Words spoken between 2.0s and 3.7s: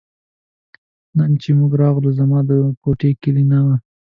زما د کوټې کیلي نه